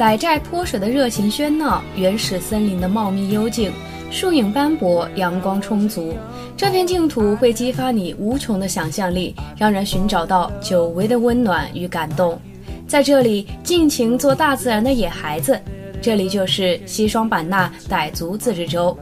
[0.00, 3.70] 傣寨泼水的热情喧闹，原始森林的茂密幽静，
[4.10, 6.16] 树影斑驳，阳光充足，
[6.56, 12.40] 这片净土会激发你无穷的想象力，让人寻找到久违的温暖与感动。
[12.88, 15.60] 在这里，尽情做大自然的野孩子。
[16.00, 18.96] 这里就是西双版纳傣族自治州。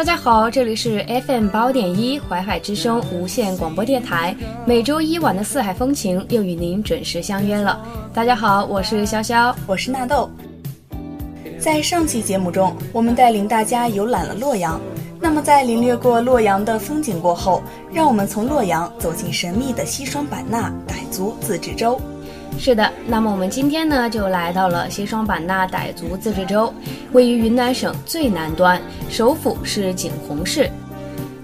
[0.00, 7.86] 大家好，这里是 FM 八五点一淮海之声无线广播电台，每周一晚的四海风情又与您准时相约了。
[8.14, 10.30] 大家好，我是潇潇，我是纳豆。
[11.58, 14.80] 在上期节目中，我们带领大家游览了洛阳。
[15.20, 17.62] 那么，在领略过洛阳的风景过后，
[17.92, 22.00] 让我们从洛阳走进神秘的西双版纳傣族自治州。
[22.58, 26.72] 是的，那么我们今天呢就来到了西双版纳傣族自治州，
[27.12, 30.70] 位于云南省最南端，首府是景洪市。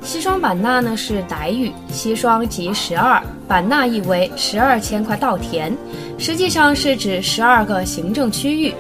[0.03, 5.75] 西双版纳呢是傣语，西双即十二，版纳意为十二千块稻田，
[6.19, 8.75] 实际上是指十二个行政区域。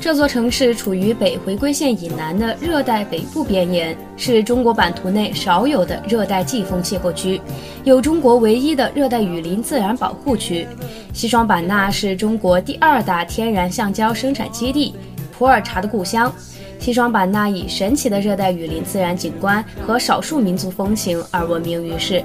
[0.00, 7.40] 这座城市处于北回归线以南的热带北部边沿，是中国版图内少有的热带季风气候区，
[7.82, 10.66] 有中国唯一的热带雨林自然保护区。
[11.12, 14.94] 西双版纳是中国第二大天然橡胶生产基地，
[15.36, 16.32] 普洱茶的故乡。
[16.78, 22.22] 西双版纳以神奇的热带雨林自然景观和少数民族风情而闻名于世。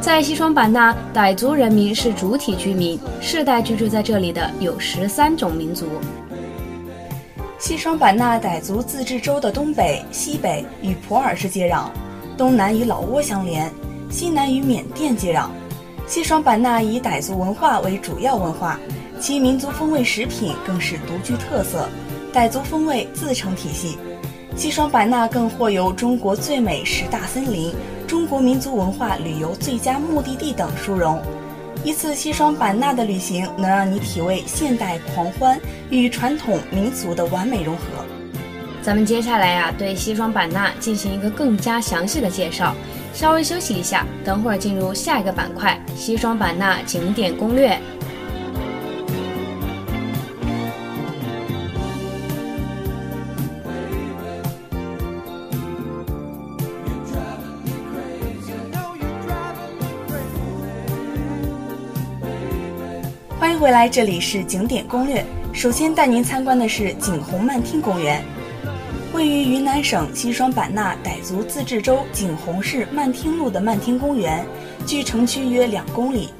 [0.00, 5.86] 在西双版纳，傣族人民是主体居民，世代居住在这里的有十三种民族。
[7.62, 11.84] 西双版纳傣族自治州的东北、西北与普洱市接壤，
[12.36, 13.72] 东南与老挝相连，
[14.10, 15.46] 西南与缅甸接壤。
[16.08, 18.80] 西双版纳以傣族文化为主要文化，
[19.20, 21.88] 其民族风味食品更是独具特色，
[22.34, 23.96] 傣族风味自成体系。
[24.56, 27.72] 西双版纳更获有中国最美十大森林、
[28.08, 31.22] 中国民族文化旅游最佳目的地等殊荣。
[31.84, 35.60] 一次西双版纳的旅行，能让你体味现代狂欢
[35.90, 37.82] 与传统民俗的完美融合。
[38.80, 42.72] 咱们接下来呀，对西双版纳进行一个更加详细的介绍。
[43.12, 47.78] 稍微休息一下，等会儿进入下一个板块——西双版纳景点攻略。
[63.56, 65.24] 回来，这里是景点攻略。
[65.52, 68.22] 首先带您参观的是景洪漫听公园，
[69.12, 74.44] 位于云南省西双版纳傣族自治州景洪市漫听路的漫听公园，
[74.86, 76.30] 距城区约两公里。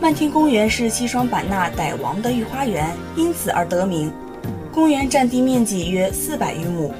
[0.00, 4.12] 漫听公园是西双版纳傣王的御花园，因此而得名。
[4.72, 6.92] 公园占地面积约四百余亩，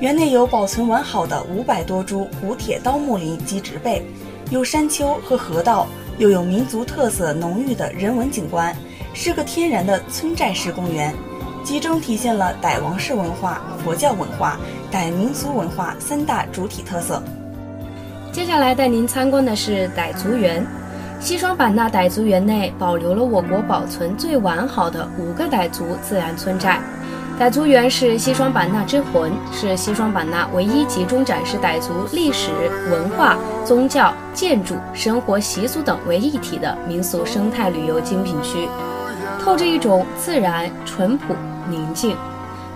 [0.00, 4.02] 园内有保存完好的五百多株古铁刀木林及植被，
[4.50, 5.88] 有山丘和河道，
[6.18, 8.76] 又有民族特色浓郁的人文景观。
[9.16, 11.12] 是个天然的村寨式公园，
[11.64, 14.58] 集中体现了傣王室文化、佛教文化、
[14.92, 17.20] 傣民俗文化三大主体特色。
[18.30, 20.64] 接下来带您参观的是傣族园。
[21.18, 26.78] 西双版纳傣族园内保留了我国保存最完好的五个傣族自然村寨。
[27.40, 32.50] 傣族园是西双版纳之魂，是西双版纳唯一集中展示傣族历史
[32.90, 38.68] 文化、宗教、建筑、生活习俗等为一体的民俗生态旅游精品区。
[39.46, 41.32] 透着一种自然、淳朴、
[41.70, 42.16] 宁静。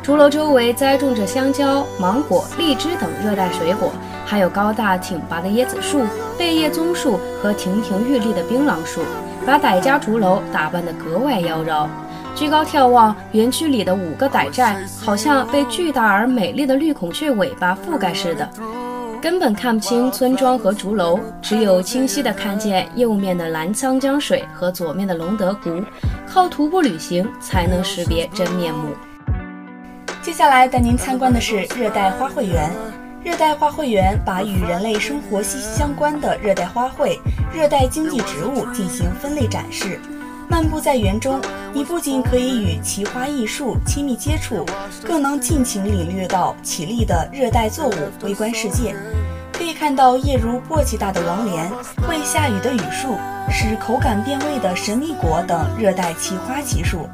[0.04, 3.90] 竹楼周围栽种着香蕉、芒果、荔枝等热带水果，
[4.24, 6.06] 还有高大挺拔的椰子树、
[6.38, 9.00] 贝叶棕树和亭亭玉立的槟榔树，
[9.44, 11.88] 把傣家竹楼打扮得格外妖娆。
[12.36, 18.48] 居高眺望，园区里的五个傣寨好像被巨大而美丽的绿孔雀尾巴覆盖似的。
[19.20, 25.82] 根本看不清村庄和竹楼，只有清晰地看见右面的澜沧江水和左面的龙德湖，
[26.26, 28.94] 靠徒步旅行才能识别真面目。
[30.22, 32.70] 接下来带您参观的是热带花卉园。
[33.22, 37.18] 热带花卉园把与人类生活息息相关的热带花卉、
[37.54, 40.00] 热带经济植物进行分类展示。
[40.50, 41.40] 漫步在园中，
[41.72, 44.66] 你不仅可以与奇花异树亲密接触，
[45.06, 47.94] 更能尽情领略到绮丽的热带作物
[48.24, 48.92] 微观世界。
[49.52, 51.70] 可以看到叶如簸箕大的王莲、
[52.04, 53.16] 会下雨的雨树、
[53.48, 57.08] 使口感变味的神秘果等热带奇花奇树。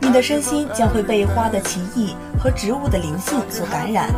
[0.00, 4.08] 你的身心将会被花的奇异和植物的灵性所感染，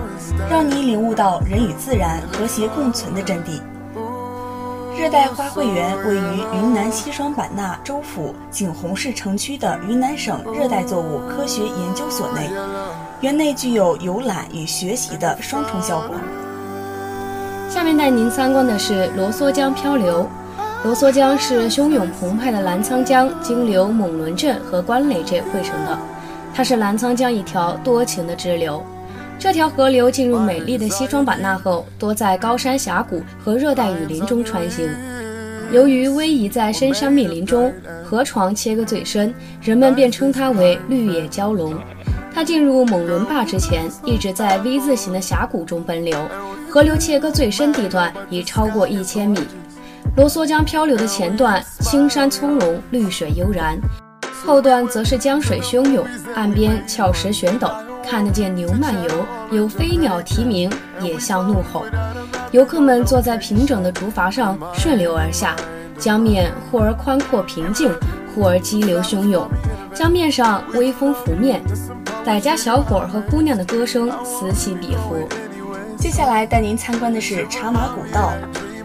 [0.48, 3.60] 让你领悟到人与自然和谐共存的真谛。
[5.00, 12.50] 热带花卉园位于云南西双版纳州府景洪市城区的云南省热带作物科学研究所内，
[13.22, 16.14] 园内具有游览与学习的双重效果。
[17.70, 20.28] 下面带您参观的是罗梭江漂流。
[20.84, 25.98] 罗梭江是汹涌澎湃的澜沧江，经流蒙仑镇和关垒镇汇成的。
[26.52, 28.84] 它是澜沧江一条多情的支流。
[29.40, 34.86] 这条河流进入美丽的西双版纳后，多在高山峡谷和热带雨林中穿行。
[35.72, 37.72] 由于逶迤在深山密林中，
[38.04, 39.32] 河床切割最深，
[39.62, 41.74] 人们便称它为绿野蛟龙。
[42.34, 46.18] 它进入猛伦坝之前，一直在 V 字形的峡谷中奔流。
[46.68, 49.40] 河流切割最深地段已超过一千米。
[50.18, 53.78] 罗梭江漂流的前段青山葱茏，绿水悠然，
[54.44, 56.04] 后段则是江水汹涌，
[56.34, 57.72] 岸边峭石悬陡。
[58.04, 59.08] 看得见牛漫游，
[59.50, 60.70] 有飞鸟啼鸣，
[61.00, 61.84] 野象怒吼。
[62.50, 65.54] 游客们坐在平整的竹筏上顺流而下，
[65.98, 67.92] 江面忽而宽阔平静，
[68.34, 69.48] 忽而激流汹涌。
[69.94, 71.62] 江面上微风拂面，
[72.24, 75.28] 傣家小伙和姑娘的歌声此起彼伏。
[75.96, 78.32] 接下来带您参观的是茶马古道。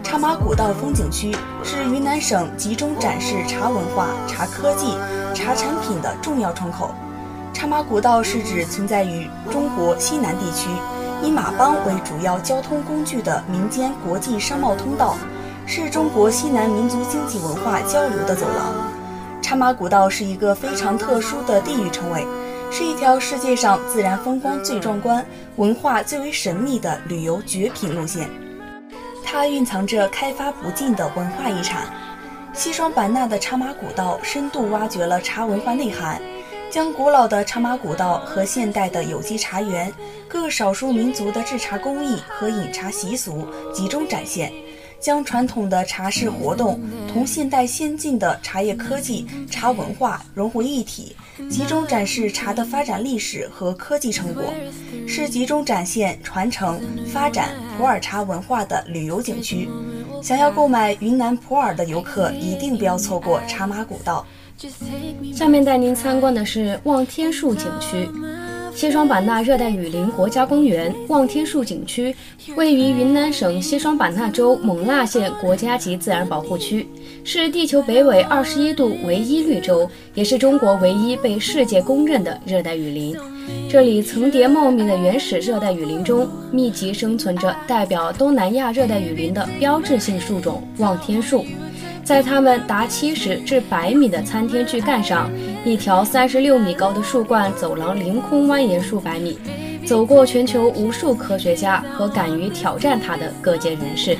[0.02, 1.34] 茶马古道风景区
[1.64, 4.94] 是云南省集中展示茶文化、茶科技、
[5.34, 6.94] 茶产品的重要窗口。
[7.56, 10.68] 茶马古道是指存在于中国西南地区，
[11.22, 15.16] 以马帮为主要交通工具的民间国际商贸通道，
[15.64, 18.74] 是中国西南民族经济文化交流的走廊。
[19.40, 22.26] 茶马古道是一个非常特殊的地域称谓，
[22.70, 25.24] 是一条世界上自然风光最壮观、
[25.56, 28.28] 文化最为神秘的旅游绝品路线。
[29.24, 31.86] 它蕴藏着开发不尽的文化遗产。
[32.52, 36.20] 西双版纳的茶马古道深度挖掘了茶文化内涵。
[36.70, 39.92] 将古老的茶马古道和现代的有机茶园、
[40.28, 44.52] 各少数民族的制茶工艺和饮茶习俗集中展现，
[45.00, 46.80] 将传统的茶事活动
[47.10, 51.16] 同现代先进的茶叶科技、茶文化融为一体，
[51.48, 54.52] 集中展示茶的发展历史和科技成果，
[55.06, 59.68] 是集中展现、传承、发展普洱茶文化的旅游景区。
[60.22, 64.26] 想要购买云南普洱的游客，一定不要错过茶马古道。
[65.34, 68.08] 下面带您参观的是望天树景区。
[68.74, 72.14] 西双版纳热带雨林国家公园望天树景区
[72.56, 76.86] 位于云南省西双版纳州勐腊县国家级自然保护区，
[77.24, 83.16] 是地球北纬二十一度唯一绿洲，也是中国唯一被世界公认的热带雨林。
[83.68, 91.44] 这里层叠茂密的原始热带雨林中，密集生存着代表东南亚热带雨林的标志性树种望天树。
[92.06, 95.28] 在它们达七十至百米的参天巨干上，
[95.64, 99.36] 一条三十六米高的树冠走廊凌空蜿蜒数百米，
[99.84, 104.16] 走过全球无数科学家和敢于挑战它的各界人士。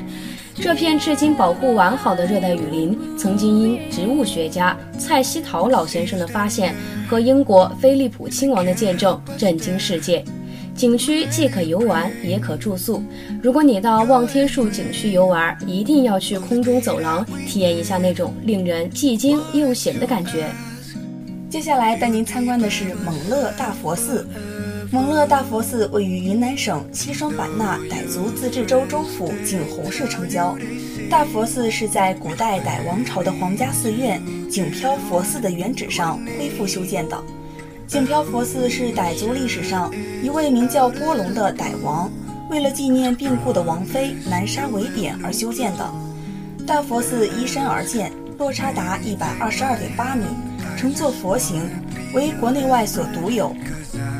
[0.56, 6.74] 这片至今保护完好的热带雨林，曾经因植物学家蔡希陶老先生的发现
[7.08, 10.24] 和英国菲利普亲王的见证，震惊世界。
[10.76, 13.02] 景区既可游玩，也可住宿。
[13.42, 20.50] 如果你到望天树景区游玩，一定要去空中走廊体验一下那种令人既惊又险的感觉。
[21.48, 24.28] 接下来带您参观的是蒙勒大佛寺。
[24.92, 30.54] 蒙勒大佛寺位于云南省西双版纳傣族自治州州府景洪市城郊。
[31.08, 34.20] 大佛寺是在古代傣王朝的皇家寺院
[34.50, 37.18] 景飘佛寺的原址上恢复修建的。
[37.86, 42.10] 景飘佛寺是傣族历史上一位名叫波隆的傣王，
[42.50, 45.88] 为了纪念病故的王妃南沙为典而修建的。
[46.66, 50.24] 大佛寺依山而建，落差达一百二十二点八米，
[50.76, 51.62] 成作佛形，
[52.12, 53.54] 为国内外所独有。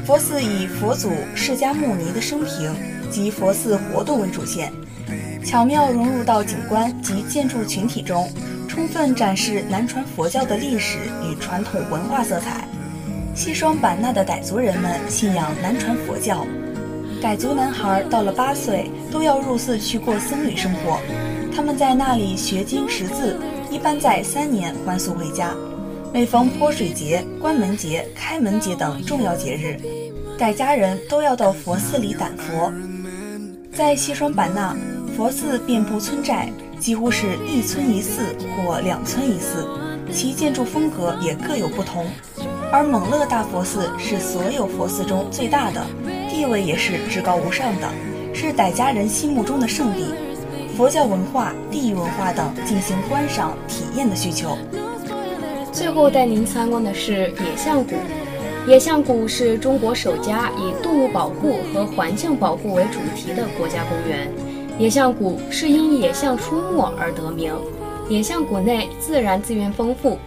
[0.07, 2.73] 佛寺以佛祖释迦牟尼的生平
[3.11, 4.73] 及佛寺活动为主线，
[5.45, 8.31] 巧妙融入到景观及建筑群体中，
[8.69, 12.69] 充分展示南传佛教的历史与传统文化色彩。
[13.37, 16.47] 西双版纳的傣族人们信仰南传佛教，
[17.21, 20.99] 傣族男孩到了八岁都要入寺去过僧侣生活，
[21.55, 23.39] 他们在那里学经识字，
[23.71, 25.55] 一般在三年还俗回家。
[26.15, 29.79] 每逢泼水节、关门节、开门节等重要节日，
[30.39, 32.73] 傣家人都要到佛寺里掸佛。
[33.71, 34.75] 在西双版纳，
[35.15, 36.51] 佛寺遍布村寨，
[36.81, 38.23] 几乎是一村一寺
[38.57, 39.69] 或两村一寺，
[40.11, 42.07] 其建筑风格也各有不同。
[42.73, 45.81] 而蒙勒大佛寺是所有佛寺中最大的，
[46.29, 47.89] 地位也是至高无上的，
[48.35, 50.13] 是傣家人心目中的圣地。
[50.77, 54.59] 佛教文化、地域文化等进行观赏体验的需求。
[55.73, 57.95] 最后带您参观的是野象谷。
[58.67, 64.29] 野象谷是中国首家以动物保护和环境保护为主题的国家公园。
[64.77, 67.55] 野象谷是因野象出没而得名。
[68.09, 70.19] 野象谷内自然资源丰富。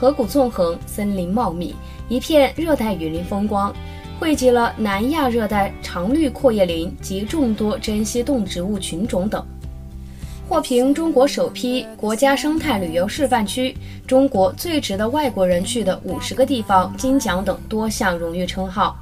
[0.00, 1.74] 河谷纵横，森林茂密，
[2.08, 3.74] 一片热带雨林风光，
[4.20, 9.44] 汇集了南亚热带常绿阔叶林及众多珍稀动植物群种等。
[10.48, 13.76] 获评中国首批国家生态旅游示范区、
[14.06, 18.96] 中国最值得外国人去的五十个地方金奖等多项荣誉称号。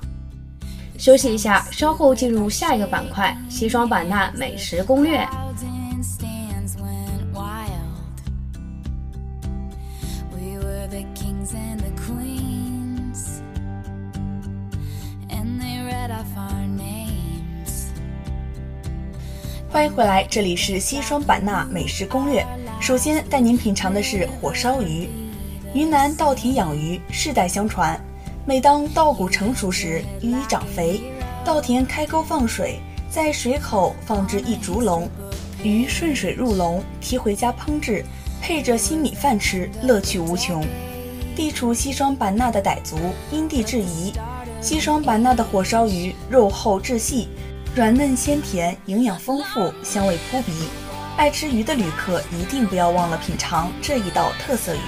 [0.97, 5.29] 休息一下，稍后进入下一个板块——西双版纳美食攻略。
[19.77, 22.43] 欢迎回来，这里是西双版纳美食攻略。
[22.81, 25.07] 首先带您品尝的是火烧鱼。
[25.75, 28.01] 云南稻田养鱼世代相传，
[28.47, 31.03] 每当稻谷成熟时，鱼长肥，
[31.45, 32.81] 稻田开沟放水，
[33.11, 35.07] 在水口放置一竹笼，
[35.63, 38.03] 鱼顺水入笼，提回家烹制，
[38.41, 40.65] 配着新米饭吃，乐趣无穷。
[41.37, 42.97] 地处西双版纳的傣族
[43.31, 44.15] 因地制宜，
[44.63, 47.29] 西双版纳的火烧鱼肉厚质细。
[47.77, 50.51] 软嫩鲜甜，营养丰富，香味扑鼻。
[51.19, 54.79] 爱吃鱼的旅客一定不要忘了品尝这一道特色鱼。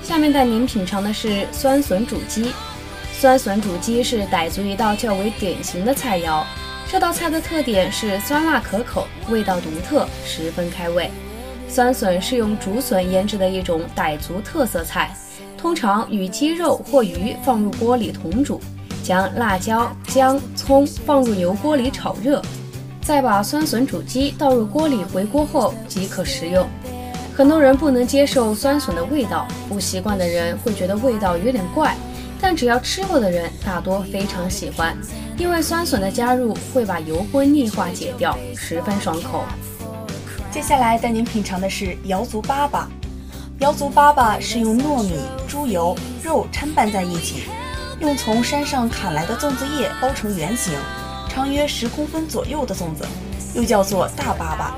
[0.00, 2.52] 下面带您品尝的是酸笋煮鸡。
[3.12, 6.44] 酸笋煮鸡是傣族一道较为典型的菜肴。
[6.88, 11.10] 这道菜的特点是酸辣可口，味道独特，十分开胃。
[11.68, 15.12] 酸笋是用竹笋腌制的一种傣族特色菜，
[15.58, 18.60] 通常与鸡肉或鱼放入锅里同煮。
[19.04, 22.40] 将辣椒、姜、葱放入油锅里炒热，
[23.02, 26.66] 再把酸笋煮鸡倒入锅里回锅后即可食用。
[27.36, 31.94] 很多人不能接受酸笋的味道，不习惯的人会觉得味道有点怪，
[32.40, 34.96] 但只要吃过的人大多非常喜欢，
[35.36, 39.44] 因为酸笋的加入会把油荤腻化解掉，十分爽口。
[40.50, 42.86] 接下来带您品尝的是瑶族粑粑。
[43.58, 47.42] 瑶族粑粑是用糯米、猪油、肉掺拌在一起。
[48.00, 50.72] 用从山上砍来的粽子叶包成圆形，
[51.28, 53.06] 长约十公分左右的粽子，
[53.54, 54.72] 又叫做大粑粑。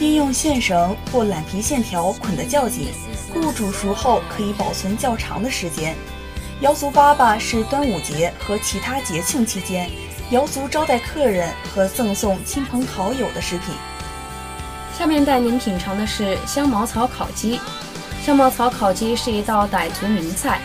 [0.00, 2.88] 因用线绳或懒皮线条捆得较紧，
[3.32, 5.94] 故煮熟后可以保存较长的时间。
[6.60, 9.90] 瑶族粑粑是端午节和其他节庆期间，
[10.30, 13.74] 瑶族招待客人和赠送亲朋好友的食品。
[14.98, 17.58] 下面带您品尝的是香茅草烤鸡。
[18.22, 20.60] 香茅草烤鸡是一道傣族名菜。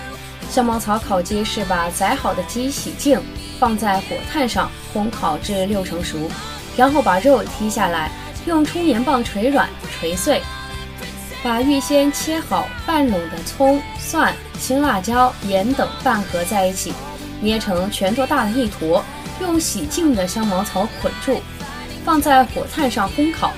[0.50, 3.22] 香茅草烤鸡是把宰好的鸡洗净，
[3.60, 6.18] 放在火炭上烘烤至六成熟，
[6.76, 8.12] 然后把肉剔下来，
[8.48, 9.70] 用冲盐棒捶软
[10.02, 10.42] 捶碎，
[11.44, 16.94] 把预先切好半拢的葱、蒜、青辣椒、盐等拌合在一起，
[17.40, 19.06] 捏成拳头大的一坨，
[19.40, 21.42] 用洗净的香茅草捆住，
[22.04, 23.54] 放在火炭上烘烤。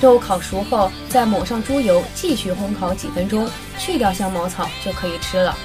[0.00, 3.48] 肉烤熟后，再抹上猪油，继续烘烤几分钟，
[3.78, 5.56] 去掉香茅草就可以吃了。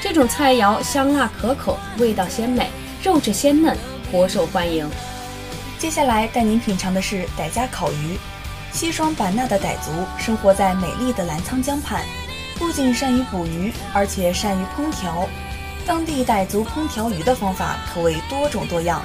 [0.00, 2.70] 这种菜肴香辣可口，味道鲜美，
[3.02, 3.76] 肉质鲜嫩，
[4.08, 4.88] 颇受欢迎。
[5.76, 8.16] 接下来带您品尝的是傣家烤鱼。
[8.70, 12.04] 西双版纳的傣族生活在美丽的澜沧江畔，
[12.56, 15.28] 不仅善于捕鱼，而且善于烹调。
[15.84, 19.02] 当地傣族烹调鱼的方法可谓多种多样。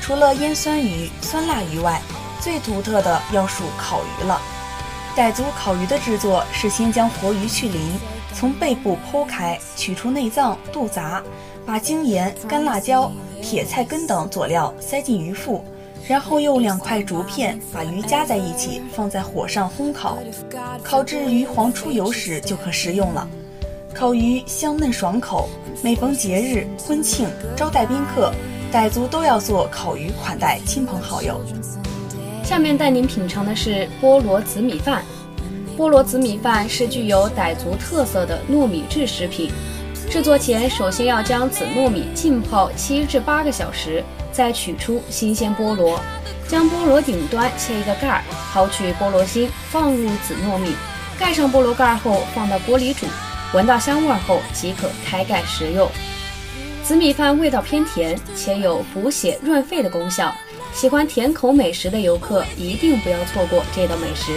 [0.00, 2.02] 除了腌酸鱼、酸辣鱼外，
[2.40, 4.42] 最独特的要数烤鱼了。
[5.14, 7.92] 傣族烤鱼的制作是先将活鱼去鳞。
[8.34, 11.22] 从背部剖开，取出内脏、肚杂，
[11.64, 13.10] 把精盐、干辣椒、
[13.40, 15.64] 铁菜根等佐料塞进鱼腹，
[16.08, 20.18] 然后用两块竹片把鱼夹在一起，放在火上烘烤，
[20.82, 23.28] 烤至鱼黄出油时就可食用了。
[23.94, 25.48] 烤鱼香嫩爽口，
[25.82, 28.32] 每逢节日、婚庆、招待宾客，
[28.72, 31.40] 傣族都要做烤鱼款待亲朋好友。
[32.42, 35.04] 下面带您品尝的是菠萝紫米饭。
[35.76, 39.50] 菠萝紫米饭是具有傣族特色的糯米制食品。
[40.10, 45.98] 制作前，首先要将紫糯米浸泡七至八个小时，再取出新鲜菠萝，
[46.46, 50.74] 将菠萝顶端切一个盖儿，掏去菠萝心，放入紫糯米，
[51.18, 53.06] 盖上菠萝盖儿后放到锅里煮，
[53.54, 55.88] 闻到香味后即可开盖食用。
[56.84, 60.34] 紫米饭味道偏甜，且有补血润肺的功效，
[60.74, 64.32] 喜欢甜口美食的游客一定不要错过这道美食。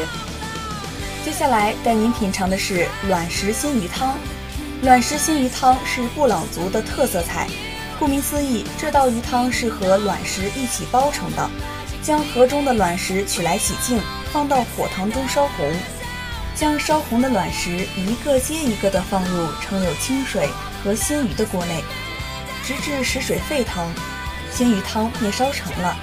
[1.26, 4.16] 接下来带您品尝的是卵石鲜鱼汤。
[4.84, 7.48] 卵石鲜鱼汤是布朗族的特色菜，
[7.98, 11.50] 顾名思义，这道鱼汤是和卵石一起煲成的。
[12.00, 14.00] 将河中的卵石取来洗净，
[14.32, 15.74] 放到火塘中烧红，
[16.54, 20.48] 将烧红的卵石一个接一个地放入盛有清水
[20.84, 21.84] 和鲜鱼的锅内，
[22.64, 23.84] 直至使水沸腾，
[24.52, 25.98] 鲜鱼汤便烧成了。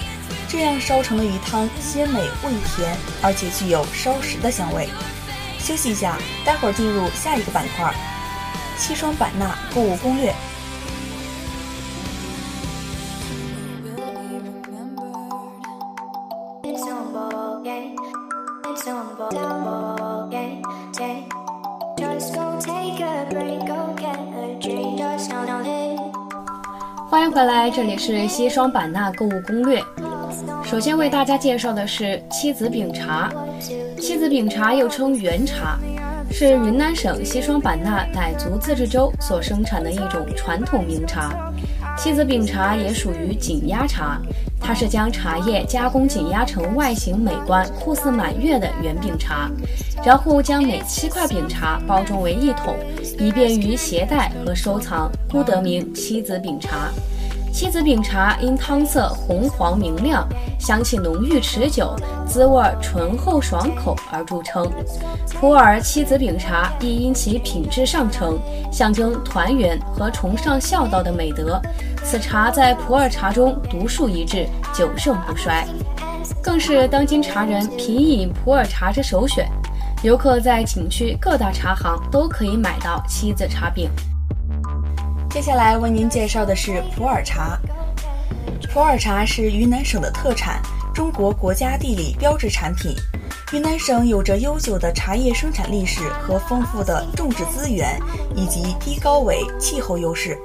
[0.49, 4.89] 这样烧成的鱼汤鲜美味甜，而且具有烧食的香味。
[5.63, 7.89] 休息一下，待会儿进入下一个板块——
[8.77, 10.33] 西双版纳购物攻略。
[27.09, 29.81] 欢迎回来，这里是西双版纳购物攻略。
[30.65, 33.31] 首先为大家介绍的是七子饼茶。
[34.23, 35.77] 七子饼茶又称圆茶，
[36.31, 41.51] 是云南省西双版纳傣族自治州所生产的一种传统名茶。
[41.97, 44.21] 七子饼茶也属于紧压茶，
[44.61, 49.51] 它是将茶叶加工紧压成外形美观、酷似满月的圆饼茶，
[50.05, 52.77] 然后将每七块饼茶包装为一桶，
[53.19, 56.89] 以便于携带和收藏，故得名七子饼茶。
[57.53, 60.27] 七子饼茶因汤色红黄明亮，
[60.59, 61.95] 香气浓郁持久，
[62.27, 64.67] 滋味醇厚爽口而著称。
[65.39, 68.39] 普洱七子饼茶亦因其品质上乘，
[68.71, 71.61] 象征团圆和崇尚孝道的美德。
[72.03, 75.63] 此茶在普洱茶中独树一帜，久盛不衰，
[76.41, 79.47] 更是当今茶人品饮普洱茶之首选。
[80.01, 83.91] 游客在景区各大茶行都可以买到七子茶饼。
[85.33, 87.59] 接下来为您介绍的是普洱茶。
[88.71, 90.61] 普洱茶是云南省的特产，
[90.93, 92.95] 中国国家地理标志产品。
[93.51, 97.99] 云南省有着悠久的茶叶生产历史和丰富的种植资源，
[98.35, 100.37] 以及低高纬气候优势，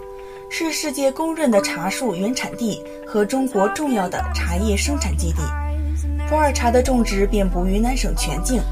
[0.48, 5.42] 是世界公认的茶树原产地和中国重要的茶叶生产基地。
[6.30, 8.62] 普洱茶的种植遍布云南省全境。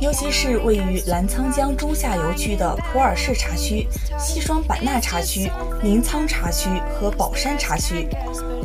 [0.00, 5.50] 尤其是位于澜沧江中下游区的普洱市茶区、西双版纳茶区、
[5.82, 8.08] 临沧茶区和宝山茶区，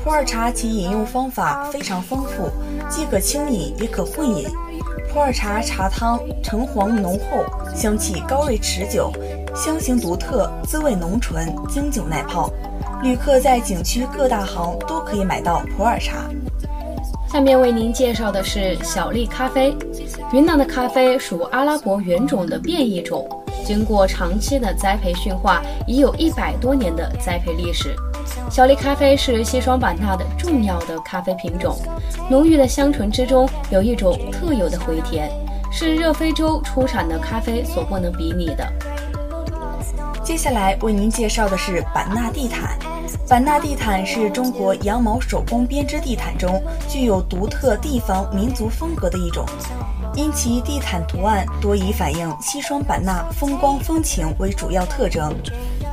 [0.04, 2.52] 普洱茶其饮用方法非常丰富，
[2.88, 4.48] 既可清饮也可混饮。
[5.12, 7.44] 普洱茶茶汤橙黄浓厚，
[7.76, 9.12] 香气高瑞持久，
[9.56, 12.52] 香型独特，滋味浓醇，经久耐泡。
[13.02, 16.30] 旅客在景区各大行都可以买到普洱茶。
[17.34, 19.76] 下面为您介绍的是小粒咖啡。
[20.32, 23.28] 云南的咖啡属阿拉伯原种的变异种，
[23.66, 27.96] 经过长期的栽培驯化，已有一百多年的栽培历史。
[28.52, 31.76] 小粒咖啡是西双版纳的重要的咖啡品种，
[32.30, 35.28] 浓郁的香醇之中有一种特有的回甜，
[35.72, 38.64] 是热非洲出产的咖啡所不能比拟的。
[40.24, 42.78] 接下来为您介绍的是版纳地毯。
[43.34, 49.44] 版纳地毯是中国羊毛手工编织地毯中具有独特地方民族风格的一种，
[50.14, 55.34] 因其地毯图案多以反映西双版纳风光风情为主要特征。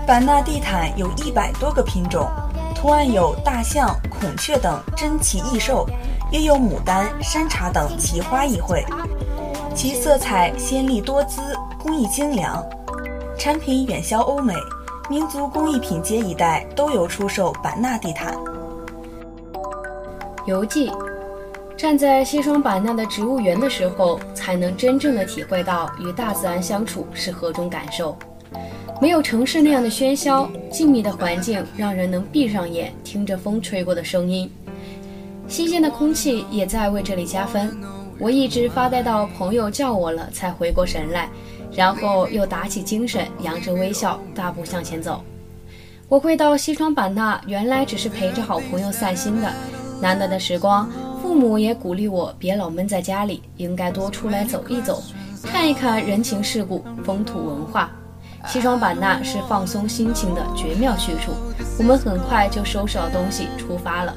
[0.06, 2.28] 版纳地毯有一百多个品种，
[2.74, 5.88] 图案有大象、孔雀等珍奇异兽，
[6.30, 8.84] 也有牡丹、山茶等奇花异卉，
[9.74, 11.40] 其色彩鲜丽多姿，
[11.78, 12.62] 工艺精良，
[13.38, 14.52] 产品远销欧美。
[15.10, 18.38] 民族工艺品街一带都有出售版纳地毯。
[20.46, 20.88] 游记：
[21.76, 28.16] 站在西双版纳的植物园的时候，才能真正的体会到与大自然相处是何种感受。
[29.00, 34.48] 没有城市那样的喧嚣，静谧的环境让人能闭上眼听着风吹过的声音，
[35.48, 37.76] 新鲜的空气也在为这里加分。
[38.16, 41.28] 我一直发呆到朋友叫我了，才回过神来。
[41.72, 45.22] 然后又打起精神，扬着微笑，大步向前走。
[46.08, 49.52] 我会到西双版纳，原来只是陪着好朋友散心的。
[50.00, 50.90] 难得的时光，
[51.22, 55.02] 父母也鼓励我别老闷在家里，应该多出来走一走，
[55.44, 57.90] 看一看人情世故、风土文化。
[58.46, 61.32] 西双版纳是放松心情的绝妙去处。
[61.78, 64.16] 我们很快就收拾好东西出发了。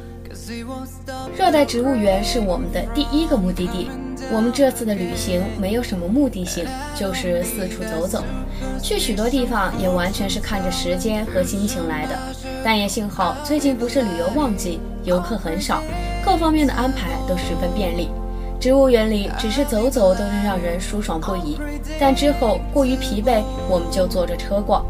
[1.38, 3.90] 热带植物园是我们的第一个目的地。
[4.32, 8.24] 我们这次的旅行没有什么目的性，就是四处走走。
[8.82, 12.18] 去许多地方也完全是看着时间和心情来的。
[12.64, 15.84] 但也幸好最近不是旅游旺季，游客很少，
[16.24, 18.10] 各方面的安排都十分便利。
[18.60, 21.60] 植物园里只是走走都能让人舒爽不已，
[22.00, 24.86] 但之后过于疲惫，我们就坐着车逛。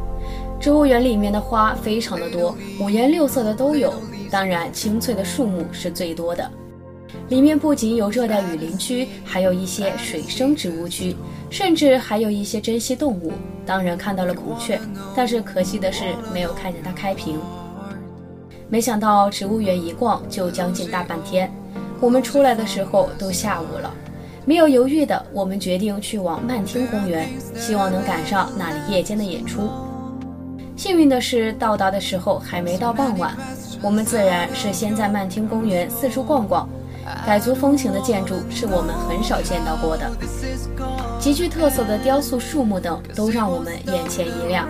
[0.60, 3.92] 植物园里面的花非常的多，五颜六色的都有，
[4.30, 6.50] 当然青翠的树木是最多的。
[7.30, 11.16] 里面不仅有热带雨林区，还有一些水生植物区，
[11.50, 13.32] 甚至还有一些珍稀动物。
[13.66, 14.80] 当然看到了孔雀，
[15.16, 17.40] 但是可惜的是没有看见它开屏。
[18.70, 21.52] 没想到植物园一逛就将近大半天，
[22.00, 23.94] 我们出来的时候都下午了。
[24.46, 29.70] 没有犹豫的，我们决定去往曼听公园，希望能赶上那里夜间的演出。
[30.76, 33.38] 幸运的是，到达的时候还没到傍晚，
[33.82, 36.68] 我们自然是先在曼听公园四处逛逛。
[37.28, 40.10] 傣族风情的建筑是我们很少见到过的，
[41.20, 44.68] 极具特色的雕塑、树木等都让我们眼前一亮。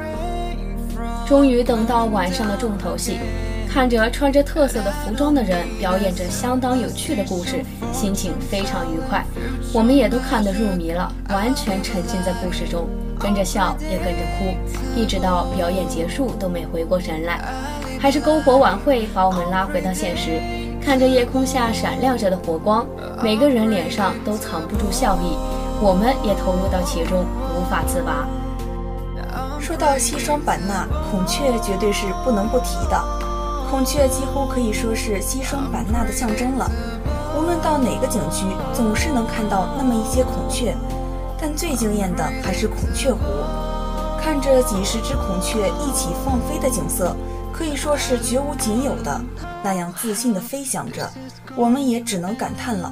[1.26, 3.18] 终于等到晚上的重头戏，
[3.70, 9.26] 看着穿着特色的服装的人表演着相当有趣的故事，心情非常愉快。
[9.74, 14.54] 我们也都看得入迷了，完全沉浸在故事中，跟着笑也跟着哭，
[14.96, 17.40] 一直到表演结束都没回过神来。
[18.00, 20.42] 还是篝火晚会把我们拉回到现实，
[20.84, 22.86] 看着夜空下闪亮着的火光，
[23.24, 25.38] 每个人脸上都藏不住笑意，
[25.80, 28.28] 我们也投入到其中，无法自拔。
[29.62, 33.02] 说到西双版纳，孔雀绝对是不能不提的。
[33.72, 36.70] 孔雀几乎可以说是西双版纳的象征了。
[37.38, 40.76] 无论到哪个景区，总是能看到那么一些孔雀。
[41.40, 43.20] 但最惊艳的还是孔雀湖，
[44.22, 47.16] 看着几十只孔雀一起放飞的景色，
[47.54, 49.22] 可以说是绝无仅有的，
[49.64, 51.08] 那样自信地飞翔着，
[51.56, 52.92] 我们也只能感叹了。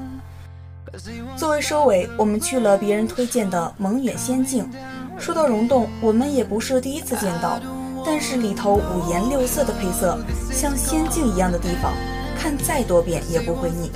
[1.35, 4.69] 作为收尾，我们去了别人推荐的蒙远仙境。
[5.17, 7.59] 说到溶洞，我们也不是第一次见到。
[8.05, 10.17] 但是里头五颜六色的配色，
[10.51, 11.93] 像仙境一样的地方，
[12.37, 13.91] 看再多遍也不会腻。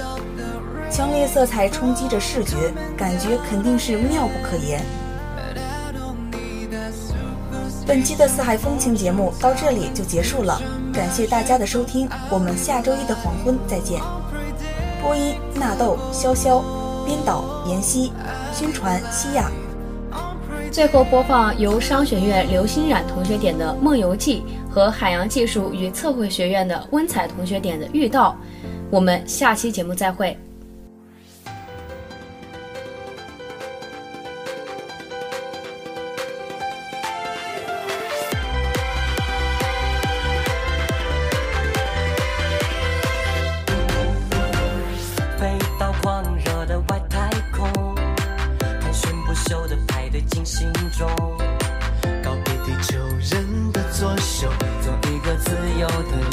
[0.91, 4.83] 强烈色彩冲击着视觉，感觉肯定是妙不可言。
[7.87, 10.59] 本期的四海风情节目到这里就结束了，
[10.91, 14.01] 感谢大家的收听，我们下周一的黄昏再见。
[15.03, 16.63] 播音：纳豆、潇潇，
[17.05, 18.11] 编导：妍希，
[18.51, 19.51] 宣传：西亚。
[20.71, 24.43] 最后播放由商学院刘欣冉同学点的《梦游记》
[24.73, 28.31] 和海洋技术与测绘学院的温彩同学点的《遇到》，
[28.89, 30.35] 我们下期节目再会。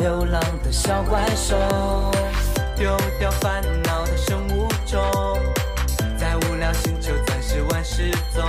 [0.03, 1.57] 流浪的小怪兽，
[2.75, 5.01] 丢掉烦恼的生物钟，
[6.19, 8.45] 在无聊星球暂时玩失踪，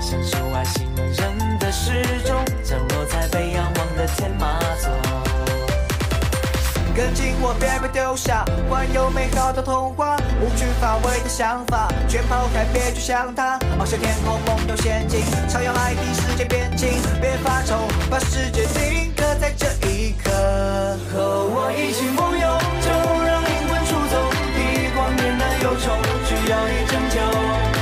[0.00, 4.59] 享受外星人的时钟，降落在被仰望的天马。
[7.00, 13.58] 跟紧我，别被丢下，环游美好的童话，无惧乏味的想法，全抛开，别去想它。
[13.78, 20.30] 翱翔天空，梦游仙境，徜徉海底世界变近，别发愁，把世界定格在这一刻。
[21.10, 22.46] 和我一起梦游，
[22.84, 22.90] 就
[23.24, 24.20] 让灵魂出走，
[24.52, 25.96] 地光年的忧愁，
[26.28, 27.79] 需要你拯救。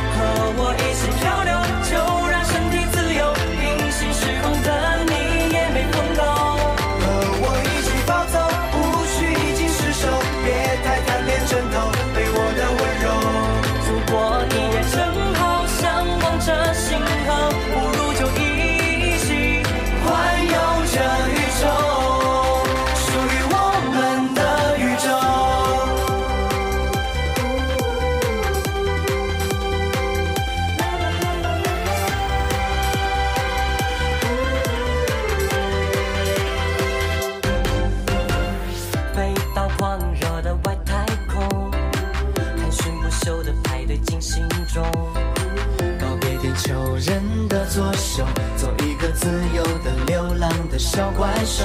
[50.98, 51.64] 小怪兽。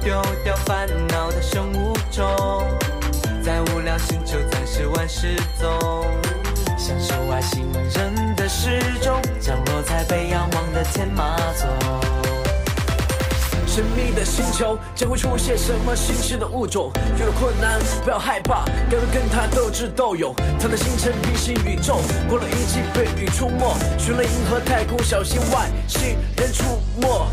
[0.00, 2.24] 丢掉烦恼的生物钟，
[3.42, 5.68] 在无聊星球暂时玩失踪，
[6.78, 11.66] 享受外星人的时钟，降落在被仰望的天马座。
[13.66, 16.92] 神秘的星球将会出现什么新奇的物种？
[17.16, 20.32] 遇到困难不要害怕，敢于跟他斗智斗勇。
[20.60, 21.98] 他的星辰平行宇宙，
[22.28, 27.26] 过了一季被雨出没，寻了银河太空，小心外星人出没。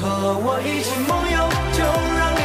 [0.00, 1.38] 和我一起梦游，
[1.74, 2.42] 就让灵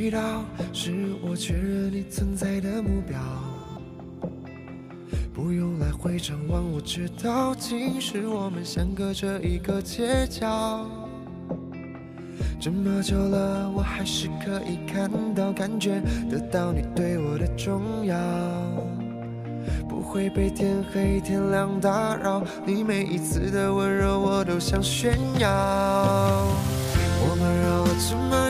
[0.00, 3.18] 陌生味道，是我确认你存在的目标。
[5.34, 10.86] 不用来回张望，我知道，其实我们相隔着一个街角。
[12.58, 18.16] 这么久了，我还是可以看到、感觉得到你对我的重要。
[19.86, 25.48] 不会被天黑天亮打扰，你每一次的温柔我都想炫耀。
[27.22, 28.49] 我们绕了这么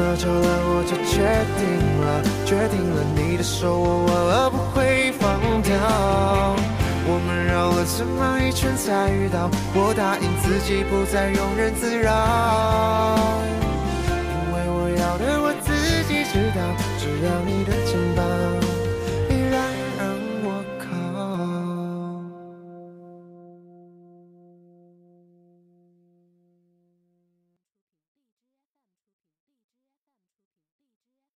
[0.00, 0.48] 多久了？
[0.64, 1.20] 我就决
[1.60, 1.68] 定
[2.00, 5.76] 了，决定了你的手我握了不会放掉。
[7.04, 12.08] 我们绕了这么一圈才遇到，我答应自己不再庸人自扰。
[14.08, 15.68] 因为我要的我自
[16.08, 16.60] 己知道，
[16.98, 17.59] 只要你。